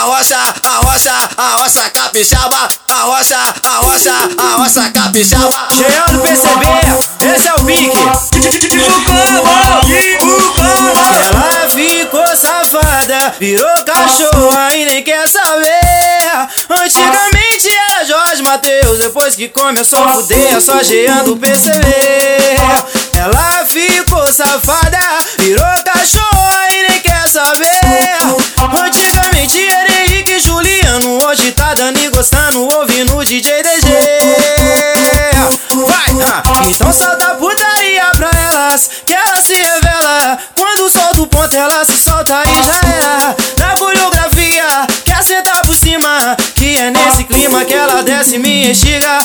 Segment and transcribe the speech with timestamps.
[0.00, 5.68] rocha, a rocha, a rocha capixaba, a rocha, a rocha, a rocha capixaba.
[5.74, 6.66] Chegando PCB,
[7.34, 7.98] esse é o pique.
[11.26, 15.80] Ela ficou safada, virou cachorra e nem quer saber.
[16.70, 21.86] Antigamente era Jorge Matheus, depois que começou a fuder, é só geando PCB.
[23.14, 24.98] Ela ficou safada,
[25.38, 25.89] virou cachorra
[32.28, 33.86] tá dando e gostando, ouvindo DJ DG.
[35.86, 40.38] Vai, ah, então solta putaria pra elas, que ela se revela.
[40.54, 43.36] Quando solta o ponto, ela se solta e já era.
[43.56, 48.70] Na coreografia, quer sentar por cima, que é nesse clima que ela desce e me
[48.70, 49.18] enxiga.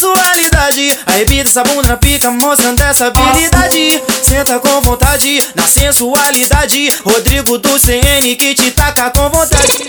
[0.00, 0.98] Sensualidade.
[1.06, 4.02] Arrebita essa bunda na pica, mostrando essa habilidade.
[4.22, 6.88] Senta com vontade, na sensualidade.
[7.04, 9.88] Rodrigo do CN que te taca com vontade.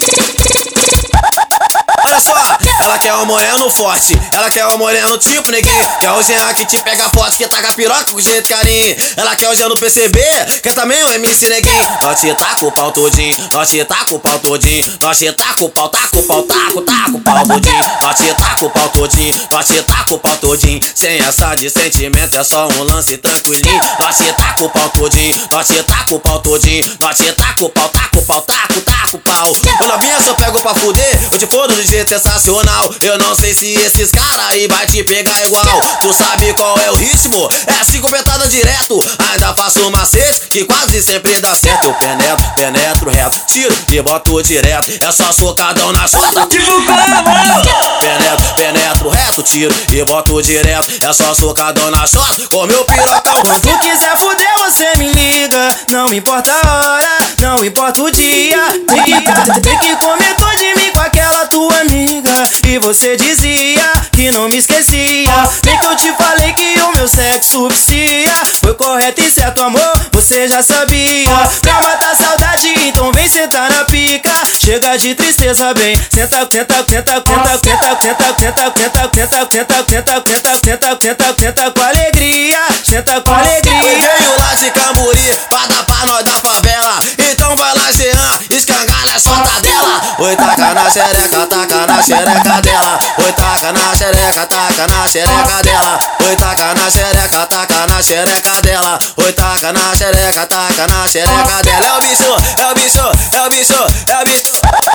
[2.03, 2.33] Olha só,
[2.81, 5.87] ela quer um moreno forte, ela quer um moreno tipo neguinho.
[5.99, 8.95] Quer o Jean que te pega forte, que taca piroca com jeito carinho.
[9.15, 10.19] Ela quer o Jean no PCB,
[10.63, 11.97] quer também o MC neguinho.
[12.01, 14.97] Nós te taca o pau todinho, nós te taca o pau todinho.
[14.99, 17.83] Nós te taca o pau, taca o pau, taca, taca o pau todinho.
[18.01, 20.79] Nós te taca o pau todinho, nós te taca o pau todinho.
[20.95, 23.81] Sem essa de sentimento, é só um lance tranquilinho.
[23.99, 26.83] Nós te taca o pau todinho, nós te taca o pau todinho.
[26.99, 29.55] Nós te taca o pau, taca o pau, taca, taca o pau.
[29.77, 32.93] Quando a minha só pego pra fuder, eu te fodo de jeito sensacional.
[33.01, 35.81] Eu não sei se esses caras aí vai te pegar igual.
[36.01, 37.49] Tu sabe qual é o ritmo?
[37.67, 38.99] É cinco petadas direto.
[39.31, 41.85] Ainda faço macete que quase sempre dá certo.
[41.85, 44.91] Eu penetro, penetro reto, tiro e boto direto.
[45.01, 46.45] É só socadão na chota.
[46.47, 48.01] Tipo como?
[48.01, 50.87] Penetro, penetro reto, tiro e boto direto.
[51.01, 53.41] É só socadão na chota com meu pirocão.
[53.41, 55.67] Quando quiser fuder, você me liga.
[55.91, 58.57] Não importa a hora, não importa o dia.
[58.87, 59.60] Tem
[62.93, 65.31] você dizia que não me esquecia.
[65.63, 68.35] Bem que eu te falei que o meu sexo vicia.
[68.59, 71.29] Foi correto e certo, amor, você já sabia.
[71.61, 74.33] Pra matar saudade, então vem sentar na pica.
[74.59, 75.95] Chega de tristeza, bem.
[76.13, 81.71] Senta, senta, senta, senta, senta, senta, senta, senta, senta, senta, senta, senta, senta, senta, senta
[81.71, 82.59] com alegria.
[82.83, 83.81] Senta com alegria.
[83.81, 86.99] Veio lá de Camburi pra dar pra nós da favela.
[87.17, 90.15] Então vai lá, Jean, escangalha a chota dela.
[90.19, 92.99] Oi, taca na xereca, taca na xereca dela.
[93.17, 95.99] Oi, taca na xereca, taca na xereca dela.
[96.27, 98.99] Oi, taca na xereca, taca na xereca dela.
[99.17, 101.85] Oi, taca na xereca, taca na xereca dela.
[101.85, 104.90] É o bicho, é o bicho, é o bicho, é o bicho.